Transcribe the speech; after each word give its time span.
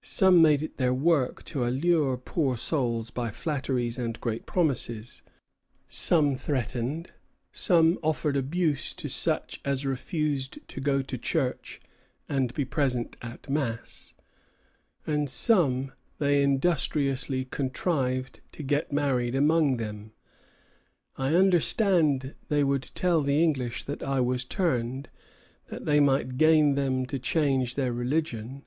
Some 0.00 0.40
made 0.40 0.62
it 0.62 0.78
their 0.78 0.94
work 0.94 1.44
to 1.44 1.62
allure 1.62 2.16
poor 2.16 2.56
souls 2.56 3.10
by 3.10 3.30
flatteries 3.30 3.98
and 3.98 4.18
great 4.18 4.46
promises; 4.46 5.20
some 5.88 6.36
threatened, 6.36 7.12
some 7.52 7.98
offered 8.02 8.34
abuse 8.38 8.94
to 8.94 9.10
such 9.10 9.60
as 9.66 9.84
refused 9.84 10.66
to 10.68 10.80
go 10.80 11.02
to 11.02 11.18
church 11.18 11.82
and 12.30 12.54
be 12.54 12.64
present 12.64 13.18
at 13.20 13.50
mass; 13.50 14.14
and 15.06 15.28
some 15.28 15.92
they 16.16 16.42
industriously 16.42 17.44
contrived 17.44 18.40
to 18.52 18.62
get 18.62 18.90
married 18.90 19.34
among 19.34 19.76
them. 19.76 20.12
I 21.18 21.34
understood 21.34 22.34
they 22.48 22.64
would 22.64 22.90
tell 22.94 23.20
the 23.20 23.44
English 23.44 23.82
that 23.82 24.02
I 24.02 24.20
was 24.20 24.46
turned, 24.46 25.10
that 25.68 25.84
they 25.84 26.00
might 26.00 26.38
gain 26.38 26.74
them 26.74 27.04
to 27.04 27.18
change 27.18 27.74
their 27.74 27.92
religion. 27.92 28.64